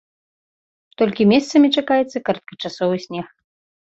Толькі 1.01 1.27
месцамі 1.33 1.67
чакаецца 1.81 2.17
кароткачасовы 2.31 2.97
снег. 3.05 3.27